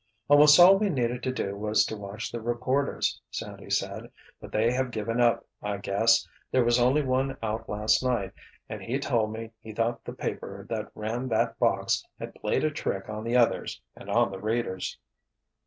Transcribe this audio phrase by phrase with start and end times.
[0.29, 4.11] "Almost all we needed to do was to watch the reporters," Sandy said.
[4.39, 6.27] "But they have given up, I guess.
[6.49, 8.31] There was only one out last night,
[8.67, 12.71] and he told me he thought the paper that ran that 'box' had played a
[12.71, 14.97] trick on the others and on the readers."